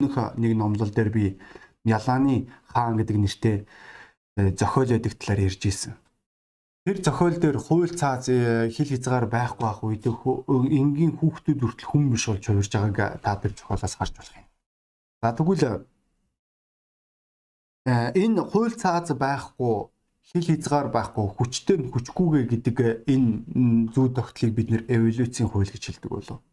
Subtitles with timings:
[0.00, 1.38] нэг номлол дээр би
[1.84, 3.56] Ялааны хаан гэдэг нэртэй
[4.36, 5.96] э, зохиол байдаг талаар ярьж ирсэн.
[6.84, 12.12] Тэр зохиол дээр хууль цааз э, хил хязгаар байхгүй ах үед энгийн хүүхдүүд хүртэл хүн
[12.12, 14.46] биш болж хувирж байгааг та тэр зохиолоос харж болох юм.
[15.24, 15.64] За тэгвэл
[17.88, 19.88] э, энэ хууль цааз байхгүй
[20.20, 22.76] хил хязгаар байхгүй хүчтэй хүчгүйгээ гэдэг
[23.08, 26.44] энэ зүй тогтлыг бид нэр эволюцийн хууль гэж хэлдэг болов.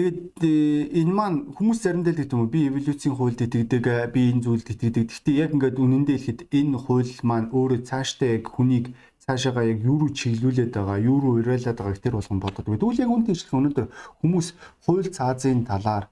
[0.00, 4.32] Тэгээд э, энэ маань хүмүүс заримдаа л гэдэг юм би эволюцийн хуульд итгэдэг э, би
[4.32, 5.12] энэ зүйлд итгэдэг.
[5.12, 10.00] Гэхдээ яг ингээд үнэндээ хэлэхэд энэ хууль маань өөрөө цаашдаа яг хүнийг цаашаага яг юу
[10.00, 12.80] руу чиглүүлээд байгаа, юу руу уриалаад байгааг тэр болгон бодоод байдаг.
[12.80, 13.86] Тэгвэл яг үнэндээ хэлэх өнөөдөр
[14.24, 14.46] хүмүүс
[14.88, 16.04] хууль цаазын талаар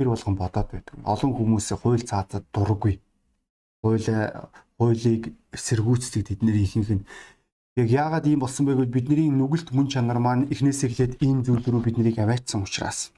[0.00, 0.94] тэр болгон бодоод байдаг.
[1.04, 2.96] Олон хүмүүс хууль цаазад дурггүй.
[3.84, 4.08] Хууль
[4.80, 7.04] хуулийг эсэргүүцдэг тэдний ихэнх нь
[7.76, 11.68] яг яагаад ийм болсон бэ гэвэл бидний нүгэлт мөн чанар маань эхнээс эхлээд энэ зүйл
[11.68, 13.12] рүү биднийг аваачсан учраас.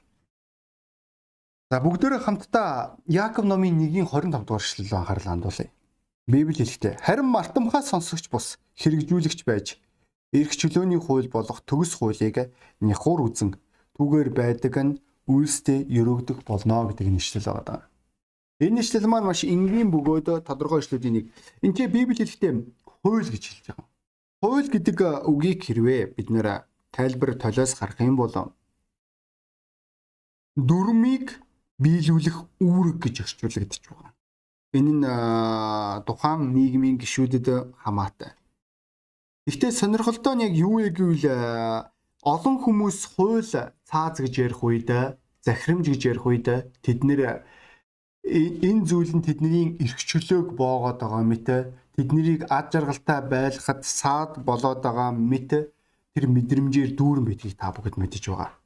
[1.67, 5.67] За бүгдээрээ хамтдаа Яаков номын 1-ийн 25 дугаар эшлэл рүү анхаарал хандуулъя.
[6.23, 9.75] Библи хэлэхдээ харин мартамхаа сонсогч бус хэрэгжүүлэгч байж
[10.31, 13.59] эрх чөлөөний хууль болох төгс хуулийг няхуур үзэн
[13.99, 17.83] түүгээр байдаг нь үйлстэй өрөөгдөх болно гэдэг нь ишлэл байгаа.
[18.63, 21.25] Энэ ишлэл маань маш энгийн бөгөөд тодорхой ишлүүдийн нэг.
[21.67, 22.51] Энд чи Библи хэлэхдээ
[23.03, 23.87] хууль гэж хэлж байгаа.
[24.39, 26.63] Хууль гэдэг үгийг хэрвээ бид нэр
[26.95, 28.55] тайлбар толиос гарах юм бол
[30.55, 31.46] дүрмийг
[31.81, 34.13] биелүүлэх үүрэг гэж орчуулагдчих байгаа.
[34.73, 35.05] Энэ нь
[36.05, 37.47] тухайн нийгмийн гишүүдэд
[37.83, 38.33] хамаатай.
[39.47, 41.25] Гэхдээ сонирхолтой нь яг юу вэ гэвэл
[42.25, 44.89] олон хүмүүс хууль цааз гэж ярих үед
[45.45, 46.47] захирамж гэж ярих үед
[46.83, 47.47] тэд нэр
[48.27, 51.47] энэ зүйл нь тэдний эрх чөлөөг боогоод байгаа мэт
[51.95, 55.71] тэднийг ад жаргалтай байлгахад саад болоод байгаа мэт
[56.11, 58.56] тэр мэдрэмжээр дүүрэн бидгийг та бүгд мэдэж байгаа.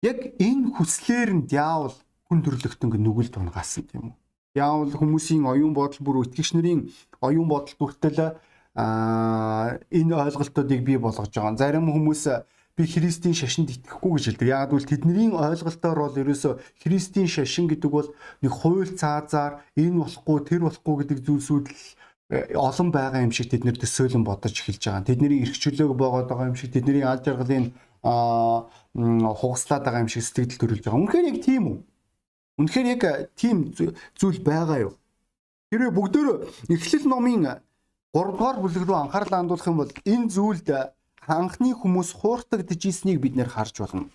[0.00, 1.92] Яг энэ хүслээр нь диавол
[2.24, 4.16] хүн төрлөختөнгө нүгэл тунгаасан тийм үү.
[4.56, 6.88] Диавол хүмүүсийн оюун бодол бүр итгэгч нарын
[7.20, 8.40] оюун бодол бүртэл
[8.80, 11.60] а энэ ойлголтуудыг бий болгож байгаа.
[11.60, 12.22] Зарим хүмүүс
[12.80, 14.48] би Христийн шашинд итгэхгүй гэж хэлдэг.
[14.48, 18.08] Яг бол тэдний ойлголтоор бол ерөөсө Христийн шашин гэдэг бол
[18.40, 21.76] нэг хууль цаазаар энэ болохгүй тэр болохгүй гэдэг зүйлсүүд л
[22.32, 25.04] э, олон байгаа юм шиг тэд нэр төсөөлөн бодож эхэлж байгаа.
[25.04, 30.60] Тэдний эрх чөлөөг боогод байгаа юм шиг тэдний аль жаргалын хугаслаад байгаа юм шиг сэтгэл
[30.60, 31.00] төрүүлж байгаа.
[31.00, 31.78] Үнэхээр яг тийм үү?
[32.60, 33.02] Үнэхээр яг
[33.36, 34.94] тийм зүйл байгаа юу?
[35.70, 36.26] Тэрээ бүгдөө
[36.72, 37.62] эхлэл номын
[38.10, 40.68] 3 дугаар бүлэг рүү анхаарал хандуулах юм бол энэ зүйлд
[41.30, 44.10] анхны хүмүүс хууртагдж ийснийг бид нэр харж болно.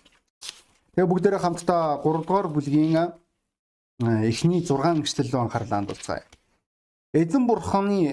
[0.92, 3.16] Тэгээ бүгдээрээ хамтдаа 3 дугаар бүлгийн
[4.28, 6.28] эхний 6 эшлэл рүү анхаарал хандуулцгаая.
[7.16, 8.12] Эзэн бурханы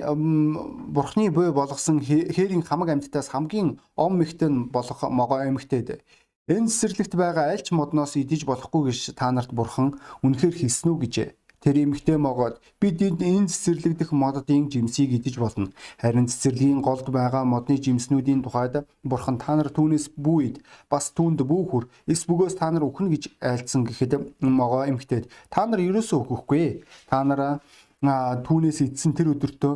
[0.96, 3.70] бурхны буй болгосон хээрийн хамаг амьтдаас хамгийн
[4.04, 6.00] ом мэгтэй болох могоо эмгтээд
[6.48, 11.00] энэ цэцэрлэгт байгаа аль ч модноос идэж болохгүй гэж та нарт бурхан үнэхээр хэлсэн үү
[11.04, 11.16] гэж
[11.64, 15.72] тэр эмгтээ могоод бид энэ цэцэрлэгдэх моддын жимсийг идэж болно.
[15.96, 20.60] Харин цэцэрлэгийн голд байгаа модны жимснүүдийн тухайд бурхан та нар түүнээс бүүид
[20.92, 25.80] бас түүнд бүүхүр эс бөгөөс та нар өхнө гэж айлцсан гэхэд могоо эмгтээд та нар
[25.80, 26.84] ерөөсөө өгөхгүй.
[27.08, 27.64] Та нараа
[28.04, 29.74] түүнээс эдсэн тэр өдөртөө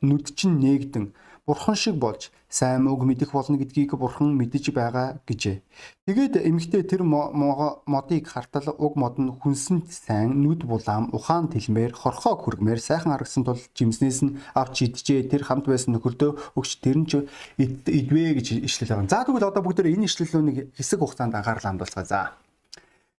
[0.00, 1.12] нүд чинь нээгдэн
[1.48, 5.64] бурхан шиг болж сайн үг мэдэх болно гэдгийг бурхан мэдэж байгаа гэжээ.
[6.04, 12.36] Тэгээд эмэгтэй тэр модыг хартал уг мод нь хүнсэнд сайн нүд булаам ухаан тэлмээр хорхоо
[12.36, 15.28] хүргмээр сайхан харагсан тул жимснээс нь авч идэжээ.
[15.28, 17.24] Тэр хамт байсан нөхөрдөө өгч тэр нь ч
[17.60, 19.12] идвэ гэж ишлэл байгаа.
[19.12, 22.04] За тэгвэл одоо бүгд энэ ишлэлөө нэг хэсэг хугацаанд анхаарал хандуулцгаа.
[22.04, 22.36] За.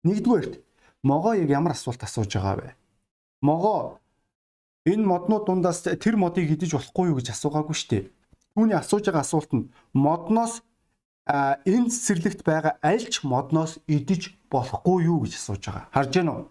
[0.04, 0.60] Нэгдүгээрт
[1.04, 2.68] могоо яг ямар асуулт асууж байгаа вэ?
[3.40, 4.00] Могоо
[4.86, 8.04] энэ моднууд дундаас тэр модыг идэж болохгүй юу гэж асуугаагүй шүү дээ.
[8.54, 10.62] Түүний асууж байгаа асуулт нь модноос
[11.28, 15.84] энэ цэцэрлэгт байгаа аль ч модноос идэж болохгүй юу гэж асууж байгаа.
[15.92, 16.44] Харж байна уу?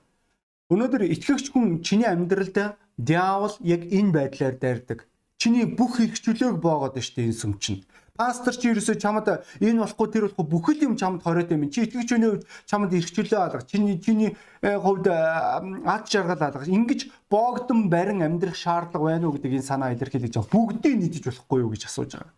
[0.73, 5.07] Өнөөдөр итгэгч хүн чиний амьдралд диавол яг энэ байдлаар дайрдаг.
[5.37, 7.85] Чиний бүх хэрэгчлөөг боогоод штэ энэ сүм чинь
[8.17, 9.27] пастор чи ерөөсөө чамд
[9.61, 11.69] энэ болохгүй тэр болохгүй бүхэл юм чамд хориод юм.
[11.69, 13.61] Чи итгэж үед чамд эрхчлөө алга.
[13.61, 16.65] Чиний чиний э, хувьд ад жаргал алга.
[16.65, 20.51] Ингиж боогдсон барин амьдрах шаардлага байна уу гэдэг энэ санаа илэрхийлж байгаа.
[20.51, 22.33] Бүгдийг нийтэж болохгүй юу гэж асууж байгаа.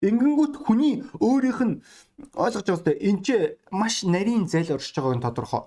[0.00, 1.74] Ингэнгүүт хүний өөрийнх нь
[2.32, 3.28] ойлгож байгаатай энэ ч
[3.70, 5.62] маш нарийн зал оршиж байгааг нь тодорхой.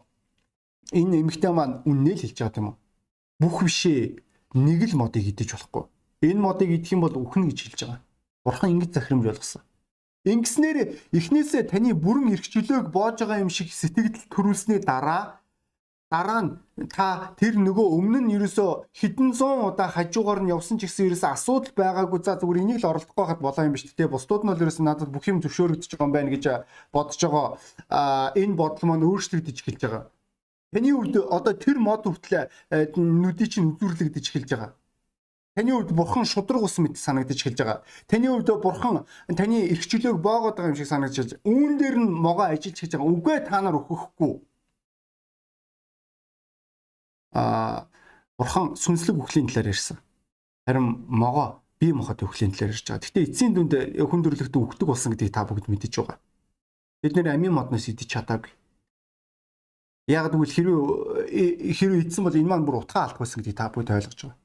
[0.91, 2.77] Энэ эмэгтэй маань үннээ л хэлж байгаа юм уу?
[3.37, 4.17] Бүх бишээ
[4.57, 5.83] нэг л модыг идэж болохгүй.
[6.25, 8.01] Энэ модыг идэх юм бол үхэн гэж хэлж байгаа.
[8.45, 9.61] Бурхан ингэж захирамж болгосон.
[10.23, 10.77] Ингэснээр
[11.11, 15.43] эхнээсээ таны бүрэн эрхчлөөг боож байгаа юм шиг сэтгэл төрүүлсний дараа
[16.13, 16.51] дараа нь
[16.93, 21.27] та тэр нөгөө өмнө нь ерөөсө хэдэн зуун удаа хажуугаар нь явсан ч гэсэн ерөөсө
[21.27, 24.63] асуудал байгаагүй за зүгээр энийг л оролдохгүй хад болоо юм биш тээ бусдууд нь бол
[24.63, 26.45] ерөөсө надад бүх юм зөвшөөрөгдөж байгаа юм байна гэж
[26.93, 27.47] бодож байгаа
[28.37, 30.03] энэ бодол маань өөрчлөгдөж эхэлж байгаа.
[30.71, 32.47] Таны хувьд одоо тэр мод хүртэл
[32.95, 34.71] нүдий чинь үзүүрлэгдэж эхэлж байгаа.
[35.55, 37.83] Таны хувьд бурхан шудраг ус мэт санагдаж эхэлж байгаа.
[38.09, 39.05] Таны хувьд бурхан
[39.37, 41.45] таны эрхчлөөг боогоод байгаа юм шиг санагдаж байна.
[41.45, 43.13] Үүн дээр нь могоо ажиллаж хийж байгаа.
[43.13, 44.33] Үгүй та нар өгөхгүй.
[47.37, 47.85] Аа
[48.37, 50.01] бурхан сүнслэг үхлийн талаар ярьсан.
[50.65, 53.05] Харин могоо бие махбод үхлийн талаар ярьж байгаа.
[53.05, 56.17] Гэхдээ эцсийн дүнд хүн төрлөختөд үхдэг болсон гэдгийг та бүгд мэдэж байгаа.
[57.05, 58.49] Бид нэр амийн модноос идэж чадаагүй.
[60.09, 63.93] Яг тэгвэл хэрвээ хэрвээ идсэн бол энэ маань бүр утгаа алдах байсан гэдгийг та бүгд
[63.93, 64.42] ойлгож байгаа.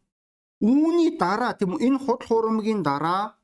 [0.61, 3.39] Үүний дараа тийм энэ худал хуурмгийн дараа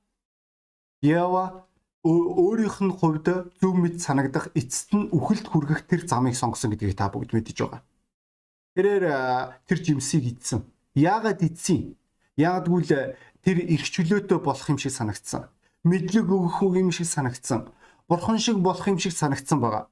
[1.05, 1.69] Ява
[2.05, 3.27] өөрийнх нь хувьд
[3.61, 7.81] зөв мэд санагдах эцэст нь үхэлд хүргэх тэр замыг сонгосон гэдгийг та бүгд мэдэж байгаа.
[8.77, 9.05] Тэрээр
[9.69, 10.65] тэр жимсийг идсэн.
[10.97, 11.97] Яагаад идсэн?
[12.37, 15.49] Яагаад гэвэл тэр эрх чөлөөтэй болох юм шиг санагдсан.
[15.85, 17.69] Мэдлэг өгөх юм шиг санагдсан.
[18.09, 19.89] Бурхан шиг болох юм шиг санагдсан байгаа.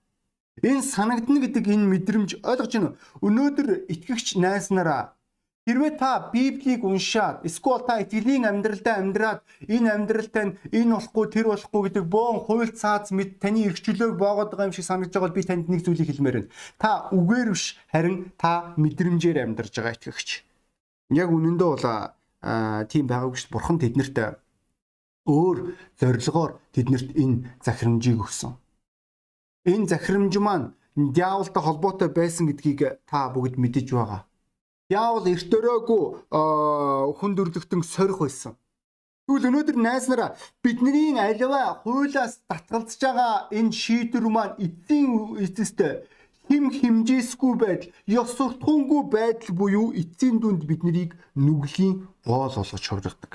[0.61, 3.29] Энэ санагдна гэдэг энэ мэдрэмж ойлгож байна уу?
[3.29, 5.17] Өнөөдөр итгэгч найз нараа
[5.63, 11.47] Хэрвээ та Библийг уншаад эсвэл та итгэлийн амьдралдаа амьдраад энэ амьдралтай нь энэ болохгүй тэр
[11.55, 15.39] болохгүй гэдэг боон хууль цаац мэд таны эрхчлөөг боогод байгаа юм шиг санагдаж байгаа бол
[15.39, 16.51] би танд нэг зүйлийг хэлмээр байна.
[16.83, 20.29] Та үгээр биш харин та мэдрэмжээр амьдарч байгаа итгэгч.
[21.15, 21.87] Яг үнэндээ бол
[22.91, 23.55] тийм байгаагүй шүү.
[23.55, 24.19] Бурхан тэднэрт
[25.31, 25.59] өөр
[26.03, 28.59] зорилгоор тэднэрт энэ захирамжийг өгсөн.
[29.71, 34.27] Энэ захирамж маань диаволтой холбоотой байсан гэдгийг та бүгд мэдэж байгаа
[34.93, 36.05] яавал эрт өрөөгүй
[37.19, 38.53] хүн дөрлөгтөн сорих байсан.
[39.27, 45.13] Тэгвэл өнөөдөр найз нараа бидний аливаа хуулиас татгалзаж байгаа энэ шийдвэр маань эцсийн
[45.45, 45.79] эцэст
[46.49, 51.95] хим химжээсгүй байдал, ёс суртахуунгүй байдал буюу эцсийн дүнд биднийг нүглийн
[52.27, 53.33] гол болгож шуургадаг.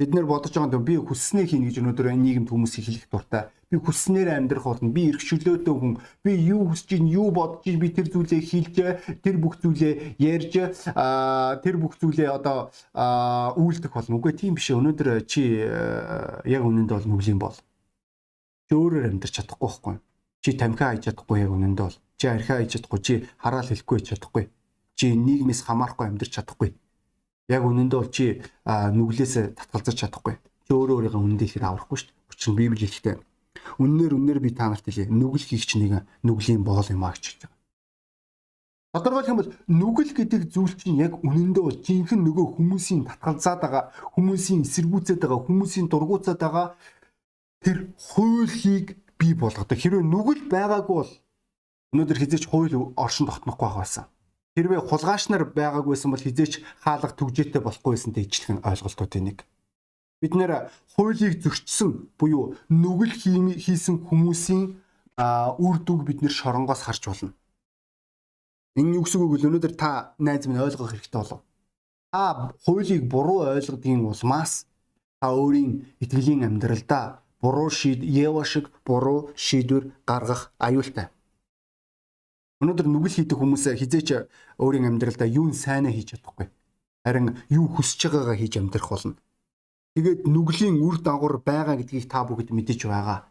[0.00, 3.52] Бид нэр бодож байгаа юм би хүсснийг хийн гэж өнөөдөр нийгэмд хүмүүсийг хэлэх дуртай.
[3.68, 4.88] Би хүсснээр амьдрах болно.
[4.88, 6.00] Би эрх чөлөөтэй хүн.
[6.24, 8.76] Би юу хүсэж чинь, юу бодож чинь би тэр зүйлээ хийлж,
[9.20, 10.72] тэр бүх зүйлээ ярьж,
[11.60, 12.72] тэр бүх зүйлээ одоо
[13.60, 14.16] үйлдэх болно.
[14.16, 14.72] Үгүй тийм биш.
[14.72, 17.60] Өнөөдөр чи яг үнэндээ бол нүглийн бол.
[18.72, 19.96] Чи өөрөөр амьдрч чадахгүй байхгүй.
[20.40, 22.00] Чи тамхиа хийж чадахгүй яг үнэндээ бол.
[22.16, 24.48] Чи архиа хийж чадахгүй, чи хараал хэлэхгүй чадахгүй.
[24.96, 26.72] Чи нийгмээс хамаарахгүй амьдрч чадахгүй
[27.50, 30.38] яг үнэндээ бол чи нүглээс татгалзаж чадахгүй.
[30.38, 32.30] Чи өөрөө өөрийгөө үнэндээ ихээр аврахгүй шүү дээ.
[32.30, 33.16] Учир нь Библи хэлэхдээ
[33.82, 35.10] үннээр үннээр би та нарт хэлье.
[35.10, 37.58] Нүгэл хийх чинь нэг нүглийн боол юм аа гэж байгаа.
[38.90, 43.84] Тодорхойлох юм бол нүгэл гэдэг зүйл чинь яг үнэндээ бол жинхэнэ нөгөө хүмүүсийн татгалзаад байгаа,
[44.14, 46.66] хүмүүсийн эсэргүүцээд байгаа, хүмүүсийн дургуцаад байгаа
[47.62, 49.78] тэр хуулийг бий болгодог.
[49.78, 51.12] Хэрвээ нүгэл байгаагүй бол
[51.94, 54.04] өнөөдөр хизээч хууль оршин тогтнохгүй байх байсан
[54.56, 59.38] хэрвээ хулгайч нар байгаагүйсэн бол хизээч хаалга төгжээтэй болохгүй байсантай ижилхэн ойлголтуудын нэг.
[60.20, 63.14] Бид нэр хуулийг зөрчсөн буюу нүгэл
[63.56, 64.76] хийсэн хүмүүсийн
[65.64, 67.32] үр дүг бид нэр шоронгоос харж болно.
[68.76, 69.48] Энэ юу гэсэн үг вэ?
[69.48, 71.40] Өнөөдөр та найз минь ойлгох хэрэгтэй болов.
[72.12, 74.66] Та хуулийг буруу ойлгодгийн улмаас
[75.20, 81.08] та өөрийн итгэлийн амьдралдаа буруу шийд Ева шиг буруу шийдвэр гаргах аюултай.
[82.60, 84.08] Өнөөдөр нүгэл хийдэг хүмүүс хизээч
[84.60, 86.52] өөрийн амьдралдаа юун сайнаа хийж чадахгүй.
[87.04, 89.16] Харин юу хүсэж байгаагаа хийж амьдрах болно.
[89.96, 93.24] Тэгээд нүглийн үр дагавар байгаа гэдгийг та бүгд мэдэж байгаа.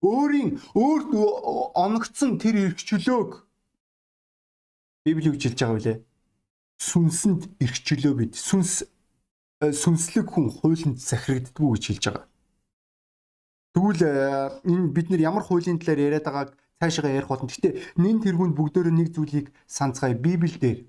[0.00, 1.08] Өөрийн өөрт
[1.76, 3.44] оногдсон тэр эрхчлөөг
[5.04, 5.98] Библи үжилж байгаа үлээ.
[6.78, 8.84] Сүнсэнд эрхчлөө бид сүнс
[9.60, 12.26] э, сүнслэг хүн хуулинд захирагддгүү гэж хэлж байгаа.
[13.74, 14.14] Тэгвэл э,
[14.68, 16.50] энэ бид нар ямар хуулийн талаар яриад байгааг
[16.80, 17.50] цаашаа ярих болно.
[17.50, 20.14] Гэхдээ нин тэргүүнд бүгдөө нэг зүйлийг санацгаая.
[20.14, 20.86] Библиэлд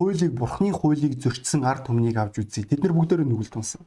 [0.00, 2.64] хуулийг бурхны хуулийг зөрчсөн ард түмнийг авч үзье.
[2.64, 3.84] Тэд нар бүгдөө нүгэл тунсан.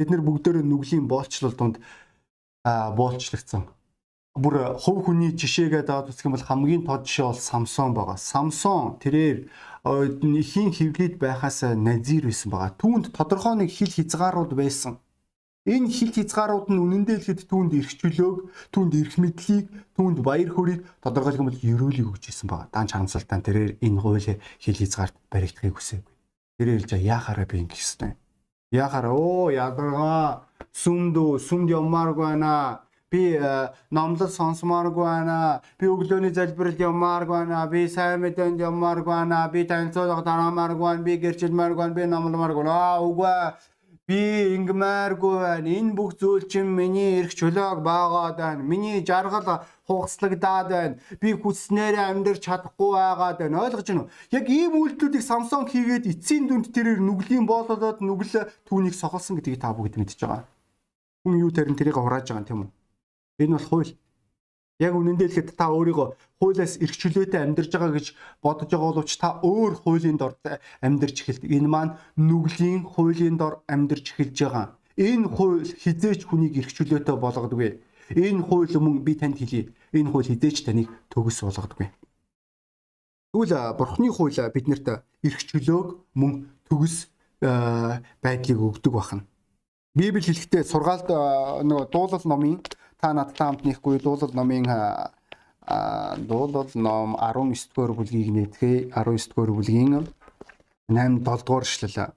[0.00, 1.76] Тэд нар бүгдөө нүглийн боолчлол донд
[2.64, 3.68] аа боолчлогдсон.
[4.38, 8.16] Бүр хувь хүний жишээгээ даваад үзэх юм бол хамгийн тод жишээ бол Самсон байгаа.
[8.16, 9.50] Самсон тэрээр
[9.84, 12.72] ихийн хөвлөд байхаас назир байсан байгаа.
[12.78, 15.02] Түүнд тодорхой нэг хил хязгаарууд байсан
[15.68, 18.36] Энэ хил хязгаарууд нь үнэндээ хэлэхэд түүнд эрх чөлөөг,
[18.72, 19.66] түүнд эрх мэдлийг,
[20.00, 22.72] түүнд баяр хөөргийг тодорхойлох юм бол ерөөлийг өгч исэн байгаа.
[22.72, 26.14] Даан чанамсалтаа тэрээр энэ хууль хил хязгаарт баригдахыг хүсээгүй.
[26.56, 28.16] Тэр хэлж яахаараа би ингэх ёстой.
[28.72, 32.80] Яахаараа оо ядаргаа сүмдүү сүмд явмааргүй байна.
[33.12, 35.60] Би э, номлол сонсомооргүй байна.
[35.80, 37.64] Би өглөөний залбиралд явмааргүй байна.
[37.68, 39.48] Би сайн мэдээнд явмааргүй байна.
[39.52, 41.04] Би танилцуулга тараамааргүй байна.
[41.04, 41.96] Би гэрчилмээргүй байна.
[41.96, 42.76] Би номломооргүй байна.
[42.76, 43.32] Аа үгүй
[44.08, 44.16] Би
[44.56, 45.68] ингмааргүй байна.
[45.68, 48.64] Энэ бүх зүйл чинь миний эрх чөлөөг баагаад байна.
[48.64, 50.96] Миний жаргал хугацлагдаад байна.
[51.20, 53.60] Би хүснээрээ амьдрч чадахгүй байгаад байна.
[53.68, 54.12] Ойлгож байна уу?
[54.32, 59.76] Яг ийм үйлдэлүүдийг Samsung хийгээд эцсийн дүнд тэрээр нүглийн боололоод нүгэл түүнийг сохолсон гэдгийг та
[59.76, 60.48] бүгд мэдж байгаа.
[61.28, 62.70] Хүн юу тарин тэрийг хурааж байгаа юм тийм үү?
[63.44, 63.92] Энэ бол хууль.
[64.78, 66.08] Яг үнэндээ хэлэхэд та өөрийгөө
[66.38, 68.06] хуулиас эрх чөлөөтэй амьдарж байгаа гэж
[68.38, 70.38] бодож байгаа боловч та өөр хуулийн дор
[70.78, 71.50] амьдарч эхэлдэг.
[71.50, 74.66] Энэ маань нүглийн хуулийн дор амьдарч эхэлж байгаа.
[74.94, 77.82] Энэ хууль хизээч хүнийг эрх чөлөөтэй болгодоггүй.
[78.14, 79.74] Энэ хууль мөн би танд хэлье.
[79.90, 81.90] Энэ хууль хизээч таныг төгс болгодоггүй.
[83.34, 84.86] Тэгвэл бурхны хууль биднэрт
[85.26, 87.10] эрх чөлөөг мөн төгс
[87.42, 89.26] байдлыг өгдөг бахна.
[89.98, 91.10] Библи хэлэхдээ сургаалт
[91.66, 92.62] нөгөө дуулал номын
[93.00, 94.66] та надтай хамт нэхгүй дуулал номын
[96.28, 99.92] дуулал ном 19 дугаар бүлгийг нээтгэе 19 дугаар бүлгийн
[100.88, 102.12] 8 7 дугаар эшлэл.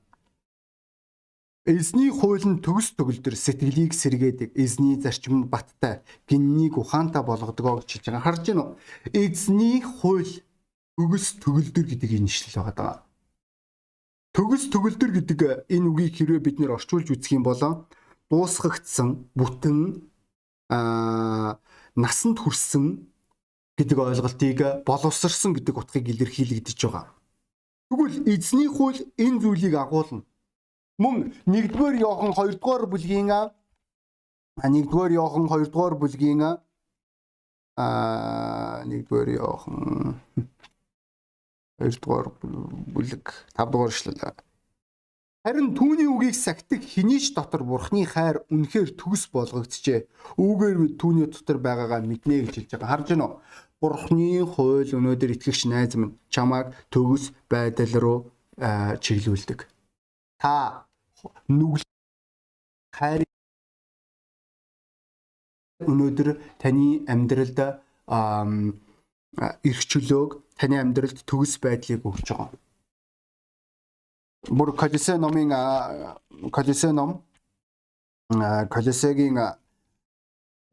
[1.61, 4.57] Эзний хууль нь төгс төгөлдөр сэтгэлийг сэргээдэг.
[4.57, 8.25] Эзний зарчим нь баттай, гиннийг ухаантай болгодог гэж хэлж байгаа.
[8.25, 8.81] Харж уу?
[9.13, 10.41] Эзний хууль
[10.97, 13.05] төгс төгөлдөр гэдэг энэ ишлэл байгаа.
[14.33, 17.85] Төгс төгөлдөр гэдэг энэ үгийг хэрвээ бид нэр орчуулж үзэх юм бол
[18.31, 20.09] дуусгагдсан, бүтэн
[20.71, 21.59] аа
[21.95, 22.85] насанд хүрсэн
[23.77, 27.11] гэдэг ойлголтыг боловсрсан гэдэг утгыг илэрхийлэгдэж байгаа.
[27.91, 30.23] Тэгвэл эзний хууль энэ зүйлийг агуулна.
[30.97, 33.29] Мөн 1-р Иохан 2-р бүлгийн
[34.63, 36.41] 1-р Иохан 2-р бүлгийн
[37.75, 40.21] аа 1-р Иохан
[41.81, 42.25] 2-р
[42.93, 43.25] бүлэг
[43.57, 44.19] 5-р эшлэл
[45.41, 50.05] Харин түүний үгийг сахидаг хинийч дотор бурхны хайр үнэхээр төгс болгогдчихэ.
[50.37, 52.91] Үүгээр бид түүний дотор байгаагаа мэднэ гэж хэлж байгаа.
[52.93, 53.41] Харж байна уу?
[53.81, 58.17] Бурхны хууль өнөөдөр итгэгч найз минь чамайг төгс байдал руу
[59.01, 59.65] чиглүүлдэг.
[60.37, 60.85] Та
[61.49, 61.89] нүгэл
[62.93, 63.25] хайр
[65.81, 67.57] өнөөдөр таны амьдралд
[69.65, 72.53] эрх чөлөөг таны амьдралд төгс байдлыг өгч байгаа
[74.49, 75.51] бүр Колисе номын
[76.51, 77.23] Колисе ном
[78.69, 79.37] Колисегийн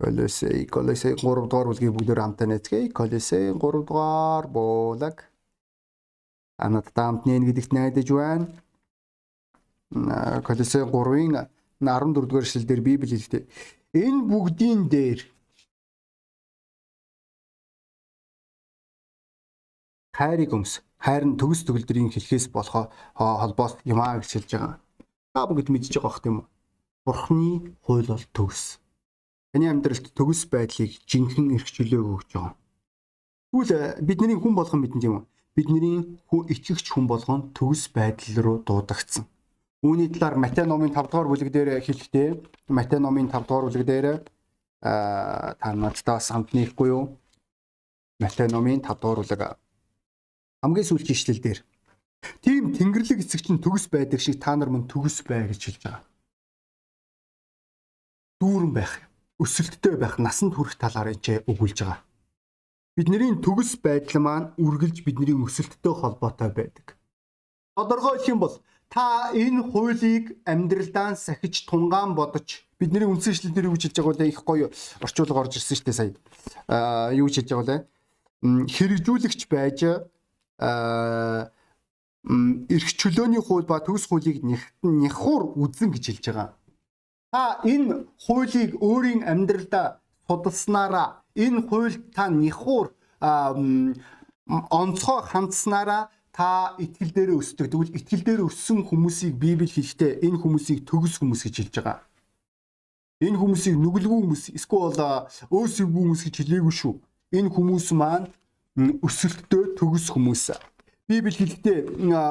[0.00, 2.92] Колисе Колисе 3 дугаар бүлгийн бүгдээр хамтаа нэцгээе.
[2.94, 5.26] Колисе 3 дугаар бүлэг
[6.56, 8.46] анадтай хамт нэн гэдэгт найдаж байна.
[10.46, 11.48] Колисе 3-ын
[11.80, 13.44] 14 дугаар эшлэлдэр Библи хэлдэг.
[13.92, 15.20] Энэ бүгдийн дээр
[20.14, 20.52] хайрыг
[20.98, 24.78] өмс хайрын төгс төгөлдрийн хэлхээс болох холбоос юм аа гэж хэлж байгаа.
[25.34, 26.46] Та бүгд мэдж байгаа бох тийм үү?
[27.06, 28.78] Бурхны хууль бол төгс.
[29.52, 32.54] Таны амьдралд төгс байдлыг жинхэнэ эрх чөлөөг өгч байгаа.
[33.52, 35.24] Тэгвэл э, бидний хүн болгон мэдэн тийм үү?
[35.54, 39.24] Бидний хүн итгэгч хүн болгон төгс байдал руу дуудагдсан.
[39.82, 42.28] Үүний талаар Матай номын 5 дугаар бүлэг дээр хэлэхдээ
[42.74, 44.06] Матай номын 5 дугаар бүлэг дээр
[44.82, 47.14] аа та надтай самт нэхгүй юу?
[48.18, 49.67] Матай номын 5 дугаар бүлэг
[50.62, 51.60] хамгийн сүүлчийн ишлэл дээр
[52.42, 56.02] тийм тэнгэрлэг эцэг чинь төгс байдаг шиг та нар мөн төгс бай гэж хэлж байгаа.
[58.42, 58.92] Дүүрэн байх,
[59.38, 62.02] өсөлттэй байх, насанд хүрэх талаар энэ өгүүлж байгаа.
[62.98, 66.98] Бидний төгс байдал маань үргэлж бидний өсөлттэй холбоотой байдаг.
[67.78, 68.58] Тодорхой хэлэх юм бол
[68.90, 74.18] та энэ хуулийг амьдралдаа сахиж тунгаан бодож бидний үндсэн ишлэл дээр юу гэж хэлж байгаа
[74.18, 74.34] вэ?
[74.34, 74.66] Их гоё
[74.98, 76.10] орчуулга орж ирсэн шүү дээ сая.
[76.66, 77.86] Аа юу гэж хэлж байгаа вэ?
[78.66, 79.78] Хэрэгжүүлэгч байж
[82.68, 84.42] эрх чөлөөний хууль ба төгс хуулийг
[84.82, 86.48] няхуур үзэн гэж хэлж байгаа.
[87.32, 92.92] Та энэ хуулийг өөрийн амьдралдаа судалснараа энэ хууль та няхуур
[94.48, 97.70] онцгой хандснараа та итгэл дээр өсдөг.
[97.70, 101.98] Тэгвэл итгэл дээр өссөн хүмүүсийг Библи хэлэхдээ энэ хүмүүсийг төгс хүмүүс гэж хэлж байгаа.
[103.18, 104.94] Энэ хүмүүсийг нүгэлгүй хүмүүс эсвэл
[105.50, 106.94] өөсөвгүй хүмүүс гэж хэлээгүй шүү.
[107.34, 108.30] Энэ хүмүүс маань
[108.78, 110.54] өсөлттэй төгс хүмүүс.
[111.10, 111.78] Библи хэлэхдээ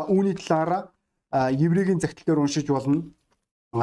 [0.08, 0.92] үүний талаараа
[1.52, 3.04] еврейгийн загтал дээр уншиж болно.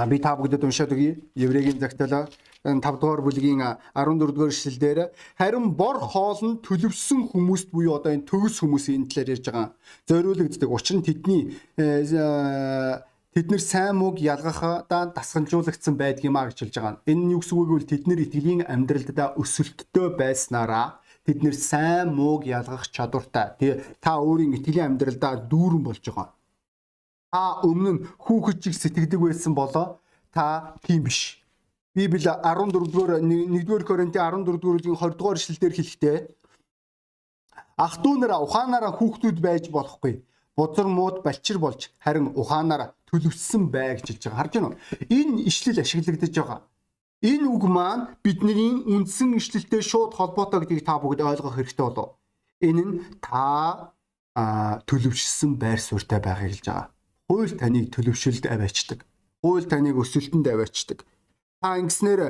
[0.09, 1.21] Би та бүгдэд уншаад өгье.
[1.37, 2.33] Еврейгийн загтал
[2.65, 3.61] 5 дугаар бүлгийн
[3.93, 9.37] 14 дугаар эшлэлдэр харин бор хоол нь төлөвсөн хүмүүст буюу одоо энэ төгс хүмүүсийн талаар
[9.37, 9.69] ярьж байгаа.
[10.09, 10.71] Зориулагддаг.
[10.73, 12.01] Учир нь тэдний э,
[13.37, 17.05] тэд нар сайн мууг ялгахадаа дасгалжуулагдсан байдгиймаа гэж хэлж байгаа.
[17.05, 17.85] Энэ нь юу гэсэн үг вэ?
[17.85, 23.57] Тэд нар итгэлийн амьдралдаа өсөлттэй байснараа Тэд нэр сайн мууг ялгах чадвартай.
[23.59, 26.29] Тэгээ та өөрийн итгэлийн амьдралдаа дүүрэн болж байгаа.
[27.33, 30.05] Та өмнө нь хүүхэд чиг сэтгэдэг байсан болоо
[30.35, 31.41] та тийм биш.
[31.95, 36.19] Библи 14 дугаар 1-р Коринтын 14 дугааргийн 20 дугаар эшлэлдэр хэлэхдээ
[37.79, 40.23] ах トゥ нараа ухаанаараа хүүхдүүд байж болохгүй.
[40.59, 44.39] Бузар мууд балчир болж харин ухаанаараа төлөвсөн бай гэж хэлж байгаа.
[44.39, 44.79] Харж байна уу?
[45.09, 46.61] Энэ ишлэл ашиглагдаж байгаа.
[47.25, 52.21] Энэ үг маань бидний үндсэн ишлэлтэй шууд холбоотой гэдгийг та бүгд ойлгох хэрэгтэй болов.
[52.61, 53.97] Энэ нь та
[54.37, 56.93] төлөвшсөн байр суурьтай байхыг хэлж байгаа.
[57.25, 59.09] Хууль таныг төлөвшөлд аваачдаг.
[59.41, 61.01] Хууль таныг өсөлтөнд аваачдаг.
[61.65, 62.21] Та ингэснээр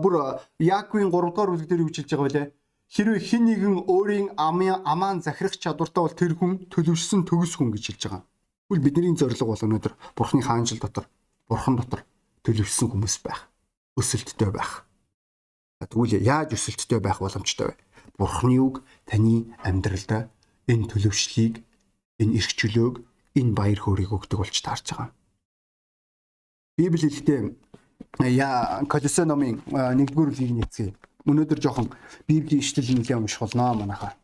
[0.00, 2.48] бүр Яаковын 3 дугаар бүлэг дээр үгжилж байгаа байлаа.
[2.96, 8.02] хэрвээ хин нэгэн өөрийн амаан захирах чадвартай бол тэр хүн төлөвшсөн төгс хүн гэж хэлж
[8.08, 8.24] байгаа.
[8.72, 11.06] Тэгвэл бидний зорилго бол өнөөдөр Бурхны хаанчил дотор,
[11.44, 12.02] Бурхан дотор
[12.42, 13.49] төлөвшсөн хүмүүс байх.
[13.96, 14.84] Өсөлттэй байх.
[15.80, 17.76] Тэгвэл яаж өсөлттэй байх боломжтой вэ?
[18.18, 20.28] Бурхны үг таны амьдралдаа
[20.68, 21.64] энэ төлөвшлийг,
[22.20, 22.94] энэ эрх чөлөөг,
[23.34, 25.10] энэ баяр хөөргийг өгдөг болж таарч байгаа.
[26.76, 27.40] Библи хэлэхдээ
[28.36, 30.94] яа Колосе номын 1-р бүлгийг нэцгээе
[31.26, 31.88] өнөөдөр жоохон
[32.28, 34.16] библийн ишлэл нэлээ унших болно манайхаа.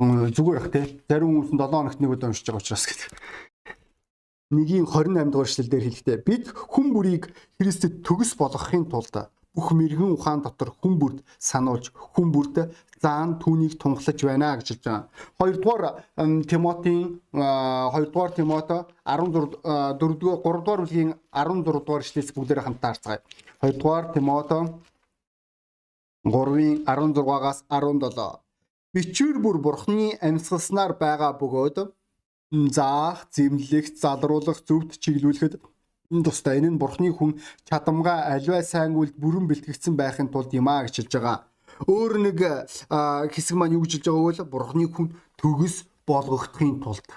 [0.00, 1.00] Зүгээр ах тий.
[1.08, 3.10] Зарим хүмүүс нь 7 хоногт нэг удаа уншиж байгаа учраас гэдэг.
[4.54, 9.26] Нэгийн 28 дугаар ишлэл дээр хэлэхдээ бид хүн бүрийг Христэд төгс болгохын тулд
[9.56, 12.56] бүх мэрэгэн ухаан дотор хүн бүрд сануулж хүн бүрд
[13.02, 15.08] заан түүнийг тунхлаж байна гэж хэлж байгаа.
[15.38, 15.84] Хоёрдугаар
[16.46, 19.58] Тимотийн 2дугаар Тимото 16
[19.98, 23.20] 4дугаар 3дугаар бүлгийн 16 дугаар ишлээс бүгдээр хамтаа харцгаая.
[23.58, 24.58] Хоёрдугаар Тимото
[26.22, 28.38] 3-ын 16-аас 17.
[28.94, 31.76] Бичвэр бүр бурхны амьсгалснаар байгаа бөгөөд
[32.50, 35.58] заах, зэмлэх, залруулах, зөвд чиглүүлэхэд
[36.22, 36.58] тустай.
[36.58, 41.02] Энэ нь бурхны хүн чадамгаа аливаа сайн үйлд бүрэн бэлтгэгдсэн байхын тулд юм а гэж
[41.02, 41.38] хэлж байгаа.
[41.90, 42.38] Өөр нэг
[43.34, 47.08] хэсэг маань юу гэж хэлж байгааг бол бурхны хүн төгс болгохдохын тулд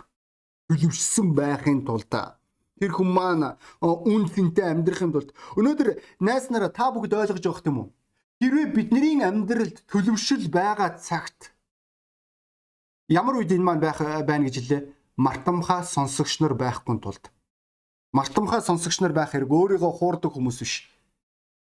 [0.69, 2.09] төлөвшсөн байхын тулд
[2.79, 3.45] тэр хүн маань
[3.81, 5.89] үн цэнтэй амьдрахын тулд өнөөдөр
[6.25, 7.89] найс нараа та бүгд ойлгож байгаа юм уу?
[8.41, 11.51] Хэрвээ бидний амьдралд төлөвшил байгаа цагт
[13.11, 14.81] ямар үед энэ маань байх байна гэж хэлээ.
[15.19, 17.27] Мартамхаа сонсогч нар байхгүй тулд.
[18.15, 20.87] Мартамхаа сонсогч нар байх хэрэг өөрийгөө хуурдаг хүмүүс биш.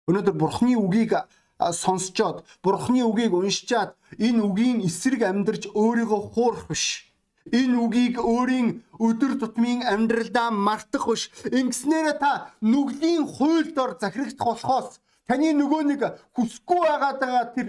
[0.10, 1.13] Өнөөдөр Бурхны үгийг
[1.62, 7.13] сонсчоод, Бурхны үгийг уншичаад энэ үгийн эсрэг амьдарч өөрийгөө хуурах биш.
[7.53, 11.29] Энэ үгийг өөрийн өдөр тутмын амьдралдаа мартах биш.
[11.45, 16.01] Ингэснээр та нүглийн хуйлд ор захирагдах болохоос Таны нөгөө нэг
[16.36, 17.67] хүсгүй байгаад байгаа тэр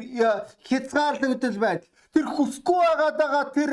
[0.66, 3.70] хязгаарлагдал байдал тэр хүсгүй байгаад байгаа тэр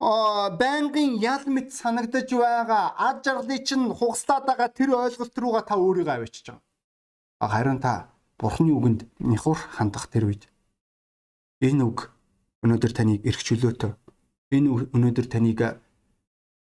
[0.00, 6.24] байнгын ял мэт санагдаж байгаа ад жаргалыг чинь хугастаад байгаа тэр ойлголт руугаа та өөрийгөө
[6.24, 7.52] авчиж байгаа.
[7.52, 8.08] Харин та
[8.40, 10.48] Бурхны үгэнд нихур хандах тэр үед
[11.60, 12.08] энэ үг
[12.64, 13.92] өнөөдөр таныг эрх чөлөөтэй
[14.56, 15.60] энэ өнөөдөр таныг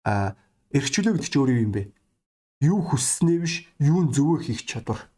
[0.04, 0.36] а
[0.76, 1.84] эрх чөлөө гэдэг чинь өөр юм бэ?
[2.62, 5.12] Юу хүсснээ биш, юу зөвөө хийх чадвар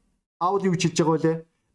[0.44, 1.34] аавал юу хэлж байгаа вэ?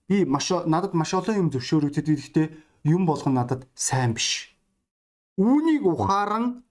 [0.08, 2.46] Би маш надад маш олон юм зөвшөөрөгдөд ирэхдээ
[2.84, 4.52] юм болгоно надад сайн биш.
[5.38, 6.66] Үүнийг ухааран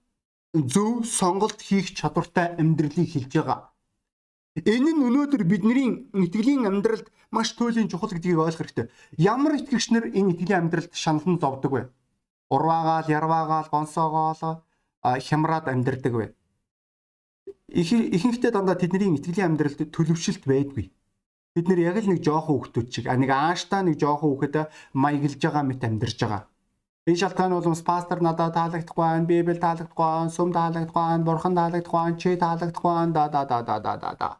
[0.52, 3.60] зөв сонголт хийх чадвартай амьдралыг хэлж байгаа.
[4.60, 8.86] Энэ нь өнөөдөр бидний итгэлийн амьдралд маш туйлын чухал гэдгийг ойлгох хэрэгтэй.
[9.16, 11.82] Ямар итгэгч нар энэ итгэлийн амьдралд шаналн зовдөг вэ?
[12.52, 14.60] Урваагаал, ярваагаал, гонсоогоол
[15.04, 16.26] хямраад амьдрдаг вэ?
[17.72, 20.92] Ихэнхдээ дандаа тэдний итгэлийн амьдралд төлөвшөлт байдгүй.
[21.54, 24.54] Бид нэр яг л нэг жоохон хүүхдүүд чиг нэг ааштай нэг жоохон хүүхэд
[24.92, 26.42] маяглж байгаа мэт амьдарч байгаа.
[27.08, 31.54] Энэ шалтгаан бол бас пастор надад таалагдахгүй байна, Библи таалагдахгүй байна, сүм таалагдахгүй байна, бурхан
[31.56, 34.30] таалагдахгүй байна, чи таалагдахгүй байна, да да да да да да да.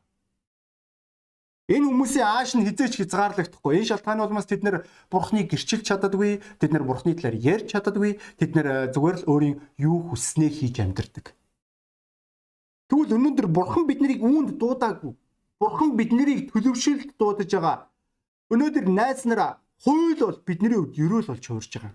[1.69, 3.73] Энэ хүмүүсийн ааш нь хизээч хязгаарлагдахгүй.
[3.77, 4.77] Энэ шалтгааны улмаас тэд нэр
[5.09, 10.13] бурхныг гэрчилж чаддаггүй, тэд нэр бурхны талаар ярьж чаддаггүй, тэд нэр зүгээр л өөрийн юу
[10.13, 11.33] хүснээ хийж амьдардаг.
[12.89, 15.13] Тэгвэл өнөөдөр бурхан биднийг үүнд дуудаагүй.
[15.61, 17.77] Бурхан биднийг төлөвшөлд дуудаж байгаа.
[18.53, 21.93] Өнөөдөр найз нараа хууль бол бидний хувьд ерөөл болж хуурж байгаа.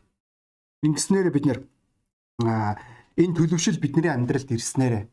[0.84, 1.60] Ингэснээр бид нэр
[2.44, 5.08] энэ төлөвшил бидний амьдралд ирснээр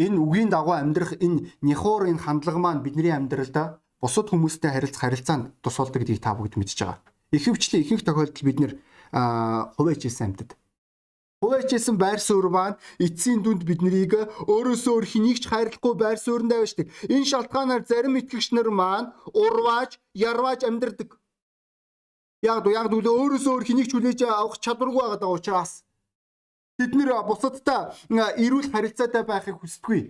[0.00, 5.44] энэ үгийн дагуу амьдрах энэ няхуур энэ хандлага маань бидний амьдралдаа бусад хүмүүстэй харилцах харилцаанд
[5.60, 7.00] тус болдог гэдгийг та бүгд мэдж байгаа.
[7.36, 8.72] Ихэвчлэн ихэнх тохиолдолд бид нэр
[9.76, 10.56] хуваач хийсэн амьтад
[11.42, 14.12] Хуваачсан байр суурь маань эцсийн дүнд биднийг
[14.48, 16.88] өөрөөсөө өөр хэнийг ч хайрлахгүй байр суурьнд авчдаг.
[17.12, 21.20] Энэ шалтгаанаар зарим итгэгч нар маань урвааж, ярвааж амьдардаг.
[22.42, 25.82] Яг яг дүү өөрөөсөө өөр хэнийг ч хүлээж авах чадваргүй байгаа учраас
[26.76, 27.96] бид нэр бусадтай
[28.44, 30.02] эрүүл харилцаатай байхыг хүсдэггүй.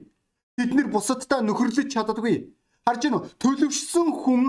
[0.58, 4.42] Бид нэр бусадтай нөхөрлөж чаддаггүй харж гинөө төлөвшсөн хүн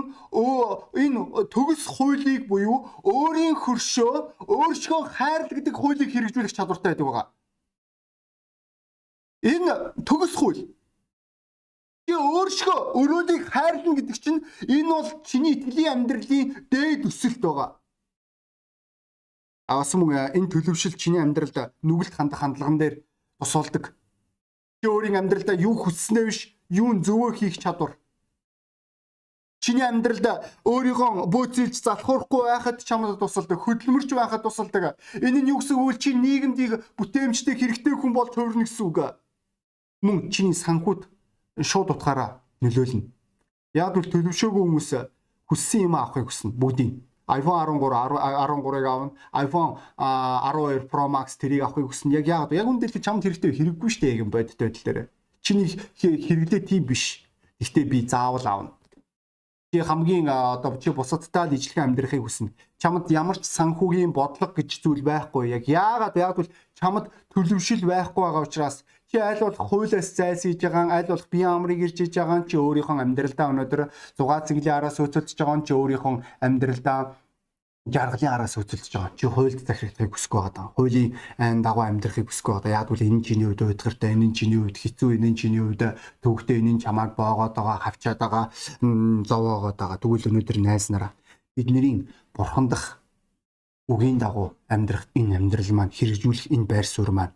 [1.02, 4.14] энэ төгс хуулийг буюу өөрийн хөршөө
[4.46, 7.26] өөрсгөө хайрлагдаг хуулийг хэрэгжүүлэх чадвартай байдаг байгаа.
[9.42, 9.74] Энэ
[10.06, 10.70] төгс хууль
[12.08, 17.76] чи өөрсгөө өрөөлийг хайрлна гэдэг чинь энэ бол чиний итгэлийн амьдралын дээд өсөлт байгаа.
[19.68, 22.94] Авсан мөн энэ төлөвшил чиний амьдралд нүгэлт хандах хандлаган дээр
[23.36, 23.92] тус болдог.
[24.80, 28.00] Чи өөрийн амьдралдаа юу хүсснээ биш, юу зөвөө хийх чадвар
[29.60, 30.24] Чиний амьдралд
[30.64, 34.94] өөрийгөө бөөцөлж залхуурахгүй байхад чамд тусалдаг, хөдөлмөрч байхад тусалдаг.
[35.18, 36.00] Энэ нь юу гэсэн үг вэ?
[36.00, 39.18] Чи нийгэмдийг бүтээмжтэй хэрэгтэй хүн бол төрнө гэсэн үг.
[40.06, 41.10] Мөн чиний санхуд
[41.62, 43.06] шууд утгаараа нөлөөлнө.
[43.74, 44.90] Яг л төлөвшөөгүй хүмүүс
[45.48, 47.04] хүссэн юм авахыг хүснэ бүгдийг.
[47.28, 49.12] iPhone 13 13-ыг аавна.
[49.36, 52.16] iPhone 12 Pro Max тэрийг авахыг хүснэ.
[52.18, 55.08] Яг яагаад яг үндэл чамд хэрэгтэй хэрэггүй шүү дээ юм бодит байдал дээр.
[55.44, 55.68] Чиний
[56.00, 57.24] хэрэглээ тийм биш.
[57.60, 58.70] Гэхдээ би заавал аавна.
[59.68, 62.56] Чи хамгийн одоо чи бусадтай л ижлэхэн амьдрахыг хүснэ.
[62.80, 65.52] Чамд ямар ч санхүүгийн бодлого гэж зүйл байхгүй.
[65.52, 68.80] Яг яагаад яагаад чамд төлөвшил байхгүй байгаа учраас
[69.12, 72.96] чи аль болох хуулиас зайлсхийж байгаа, аль болох бие амрыг ирж иж байгаа чи өөрийнхөө
[72.96, 73.80] амьдралдаа өнөөдөр
[74.16, 77.00] зугаа цэглэлийн араас өцөлдөж байгаа чи өөрийнхөө амьдралдаа
[77.86, 79.12] жаргалын араас өцөлдөж байгаа.
[79.16, 80.66] Чи хуульд захирахыг хүсэхгүй байгаа.
[80.74, 82.84] Хуулийн айн дагуу амьдрахыг хүсэхгүй байгаа.
[82.84, 85.82] Яг үл энэ чиний үед уйдгартай, энэ чиний үед хэцүү, энэ чиний үед
[86.20, 88.44] төвхтэй, энэ чамааг боогоод байгаа, хавчаад байгаа,
[89.24, 89.98] зовоогоод байгаа.
[90.02, 91.12] Тэгвэл өнөөдөр найснараа
[91.56, 93.00] бидний бурхандах
[93.88, 97.34] үгийн дагуу амьдрах энэ амьдрал маань хэрэгжүүлэх энэ байр суурь маань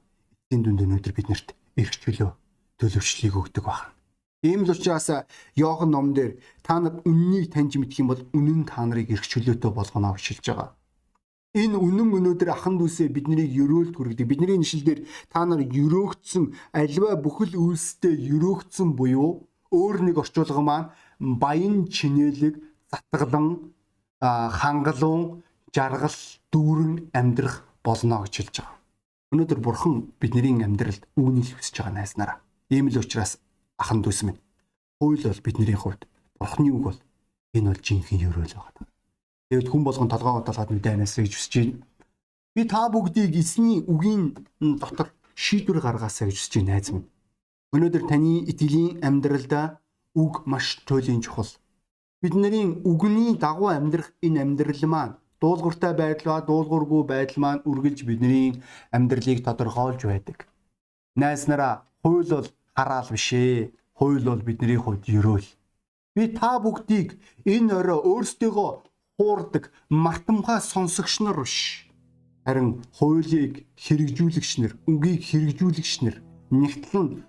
[0.52, 1.48] эцсийн дүнд өнөөдөр биднэрт
[1.80, 2.30] эрх чөлөө
[2.78, 4.01] төлөвшлийг өгдөг байна.
[4.42, 5.06] Ийм л учраас
[5.54, 9.70] Йохан ном дээр та нар үннийг таньж мэдэх юм бол үнэн та нарыг эрх чөлөөтэй
[9.70, 10.70] болгоно гэж хэлж байгаа.
[11.54, 14.26] Энэ үнэн өнөөдөр ахан дүүсээ биднийг өрөөлт хүргэдэг.
[14.26, 21.86] Бидний нэшлэлээр та нар өрөөгдсөн альва бүхэл үйлстэй өрөөгдсөн буюу өөр нэг орчуулга маань баян
[21.86, 22.58] чинэлэг
[22.90, 23.70] затгалан
[24.18, 26.18] хангалуун жаргал
[26.50, 28.80] дүүрэн амьдрах болно гэж хэлж байгаа.
[29.32, 32.36] Өнөөдөр бурхан бидний амьдралд үүнийг хүсэж байгаа найснараа.
[32.74, 33.38] Ийм л учраас
[33.82, 34.38] ахан дүүс минь
[35.02, 36.06] хууль бол бидний хувьд
[36.38, 36.98] бурханы үг бол
[37.58, 38.86] энэ бол жинхэнэ өрөөл байгаа.
[39.50, 41.82] Тэгэд хүн болгон толгоо удаалгаад мэдэнээс гэж хүсэж байна.
[42.54, 44.22] Би та бүгдийг эсний үгийн
[44.78, 47.10] дотор шийдвэр гаргаасаа гэж хүсэж байна найз минь.
[47.74, 49.82] Өнөөдөр таны итгэлийн амьдралда
[50.14, 51.50] үг маш туйлын чухал.
[52.22, 58.62] Бидний үгний дагуу амьдрах энэ амьдрал маань дуулууртай байдал ба дуулуургүй байдал маань үргэлж бидний
[58.94, 60.46] амьдралыг тодорхойлж байдаг.
[61.16, 63.72] Найс нараа хууль бол хараал биш ээ.
[63.98, 65.48] Хууль бол бидний хувьд ерөөл.
[66.16, 68.70] Би та бүгдийг энэ орой өөрсдийгөө
[69.16, 71.88] хуурдаг мартамхай сонсогч нар биш.
[72.44, 76.16] Харин хуулийг хэрэгжүүлэгч нар, үгийг хэрэгжүүлэгч нар,
[76.50, 77.22] нэгтлэн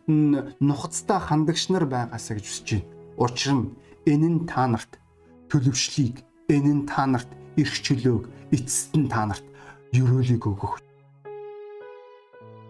[0.59, 2.89] нухацтай хандагч нар байгаасаа гэж хүсэж байна.
[3.21, 3.71] Учир нь
[4.09, 4.97] энэ нь та нарт
[5.53, 9.45] төлөвшлийг, энэ нь та нарт эрх чөлөөг эцэст нь та нарт
[9.93, 10.81] ерөөлийг өгөх.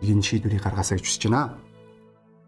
[0.04, 1.63] Энэ шийдвэрийг гаргаасаа гэж хүсэж байна.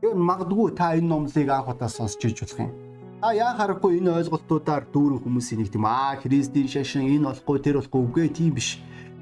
[0.02, 2.72] Тэгэхээр магадгүй та энэ номлыг анх удаа сонсч иж болох юм.
[3.24, 7.80] А яа харахгүй энэ ойлголтуудаар дүүрэн хүмүүсийн нэг тийм аа Христийн шашин энэ болохгүй тэр
[7.80, 8.78] болохгүй үгүй тийм биш.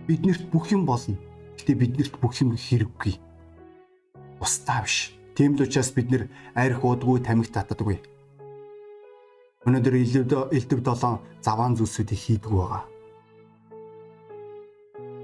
[0.10, 1.16] Биднэрт бүх юм болно.
[1.56, 3.14] Гэтэ биднэрт бүх юм хэрэггүй.
[4.42, 5.14] Устаа биш.
[5.38, 6.24] Тийм л учраас бид нэр
[6.58, 8.02] арх удгүй тамиг татдаггүй.
[9.64, 12.84] Өнөөдөр элдв элдв 7 заваан зүйлсүүдийг хийдэг байгаа.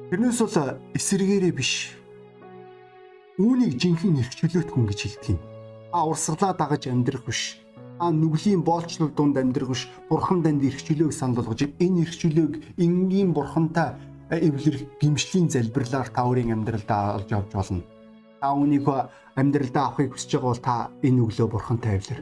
[0.09, 1.98] Тэрнээс бол эсэргээрээ биш.
[3.39, 5.39] Үүнийг жинхэнэ эрхчлөөт хүн гэж хэлдэг юм.
[5.95, 7.55] А урсгалаа дагаж амьдрах биш.
[7.95, 9.87] А нүглийн боолчлол дунд амьдрах биш.
[10.11, 13.95] Бурхан данд эрхчлөөг санал болгож энэ эрхчлөөг энгийн бурхантай
[14.27, 17.83] эвлэрэх гимшлийн залбирлаар та өөрийн амьдралдаа олж авч болно.
[18.43, 18.83] Та үүнийг
[19.39, 22.19] амьдралдаа авахыг хүсэж байгаа бол та энэ өглөө бурхантай эвлэр.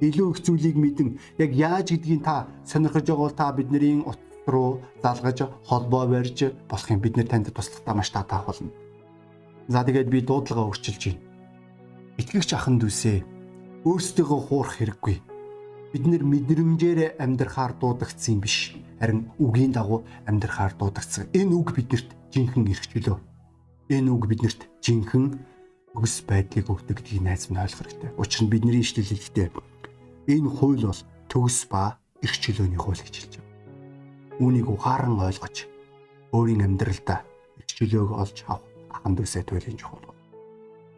[0.00, 1.08] Илүү их зүйлийг мэдэн
[1.44, 4.00] яг яаж гэдгийг та сонирхож байгаа бол та бидний
[4.48, 8.72] руу залгаж холбоо барьж болох юм бид нэр танд туслахтаа маш татаах болно.
[9.68, 11.22] За тэгээд би дуудлагаа өөрчилж байна.
[12.20, 13.18] Итгэгч ахын дүүсээ
[13.88, 15.16] өөрсдийгөө хуурах хэрэггүй.
[15.92, 18.76] Бид нэр мэдрэмжээр амьдрахаар дуудагдсан юм биш.
[19.00, 21.30] Харин үгийн дагуу амьдрахаар дуудагдсан.
[21.32, 23.18] Энэ үг биднэрт жинхэнэ эрхчлөө.
[23.90, 25.38] Энэ үг биднэрт жинхэнэ
[25.94, 28.10] өгс байдлыг өгдөг гэдгийг найз минь ойлгох хэрэгтэй.
[28.18, 29.48] Учир нь бидний ишлэл хэлэхдээ
[30.34, 31.00] энэ хууль бол
[31.30, 33.44] төгс ба эрх чөлөөний хууль гэж хэлж байна
[34.40, 35.70] үүнийг ухаан ойлгож
[36.34, 37.22] өөрийн амьдралдаа
[37.58, 38.73] эрхчлөөг олж авах
[39.04, 40.14] аханд үсэ туйлын чухал.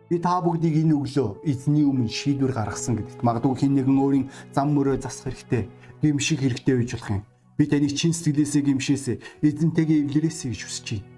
[0.06, 4.70] Би та бүгдийг энэ өглөө эзний өмнө шийдвэр гаргасан гэдэгт магадгүй хэн нэгэн өөрийн зам
[4.78, 5.66] мөрөө засах хэрэгтэй,
[5.98, 7.22] гимших хэрэгтэй байж болох юм.
[7.58, 11.10] Би таны чин сэтгэлээсээ гимшээсээ эзэнтэйгээ эвлэрээсэй гэж хүсэж байна.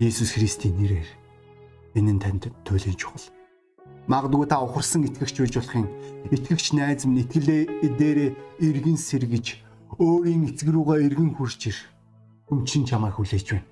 [0.00, 1.10] Есүс Христийн нэрээр
[2.00, 3.28] энэ нь танд туйлын чухал.
[4.08, 5.88] Магадгүй та ухарсан итгэгч байж болох юм.
[6.32, 8.30] Итгэгч найз минь итгэлээ дээрээ
[8.64, 9.60] эргэн сэргэж
[10.00, 11.76] өөрийн эцэг рүүгээ эргэн хурж ир.
[12.48, 13.68] Хүм чин чамайг хүлээж байна.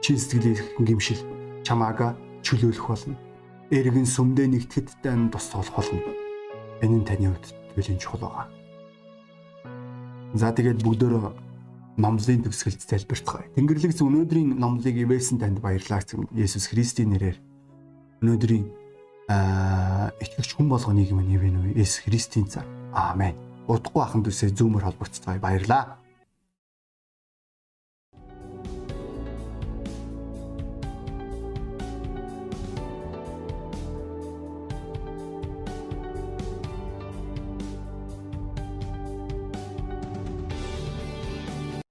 [0.00, 3.16] Чин сэтгэлээр гимшил чамаага чөлөөлөх болно.
[3.72, 6.00] Эргэн сүмдээ нэгтгэхэд тань тус толох болно.
[6.82, 8.46] Энэ нь таны хувьд туйлын чухал байгаа.
[10.34, 11.32] За тэгээд бүгдөө
[11.96, 13.52] номлын төгсгөлд залбирцгаая.
[13.52, 16.00] Тэнгэрлэгс өнөөдрийн номлыг ивэсэн танд баярлалаа.
[16.32, 17.36] Есүс Христийн нэрээр
[18.24, 18.66] өнөөдрийн
[19.28, 21.76] итгэгч хүн болгоныг минь ивэн үү?
[21.76, 22.64] Есүс Христийн цаар.
[22.96, 23.36] Аамен
[23.68, 26.01] удахгүй ахын төсөө зүүмөр холбогдцгаая баярлаа.